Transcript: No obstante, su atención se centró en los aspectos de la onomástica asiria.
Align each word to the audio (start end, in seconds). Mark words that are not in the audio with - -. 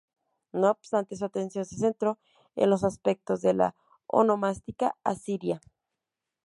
No 0.51 0.71
obstante, 0.71 1.15
su 1.15 1.25
atención 1.25 1.63
se 1.63 1.77
centró 1.77 2.17
en 2.55 2.71
los 2.71 2.83
aspectos 2.83 3.41
de 3.41 3.53
la 3.53 3.75
onomástica 4.07 4.95
asiria. 5.03 5.61